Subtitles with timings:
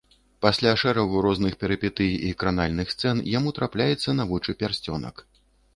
[0.43, 5.15] Пасля шэрагу розных перыпетый і кранальных сцэн яму трапляецца на вочы пярсцёнак.